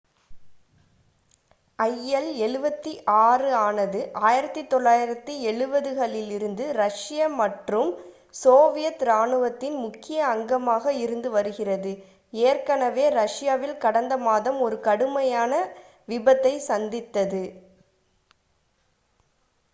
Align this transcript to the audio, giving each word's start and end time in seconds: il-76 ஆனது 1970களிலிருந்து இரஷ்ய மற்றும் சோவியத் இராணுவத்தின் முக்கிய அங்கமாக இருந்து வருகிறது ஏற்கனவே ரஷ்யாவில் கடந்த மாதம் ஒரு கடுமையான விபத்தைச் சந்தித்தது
il-76 1.79 3.01
ஆனது 3.59 3.99
1970களிலிருந்து 4.21 6.73
இரஷ்ய 6.73 7.27
மற்றும் 7.35 7.91
சோவியத் 8.35 9.03
இராணுவத்தின் 9.05 9.75
முக்கிய 9.83 10.29
அங்கமாக 10.29 10.93
இருந்து 11.01 11.31
வருகிறது 11.31 12.05
ஏற்கனவே 12.43 13.09
ரஷ்யாவில் 13.17 13.77
கடந்த 13.77 14.17
மாதம் 14.27 14.61
ஒரு 14.61 14.81
கடுமையான 14.81 15.53
விபத்தைச் 16.09 16.65
சந்தித்தது 16.69 17.43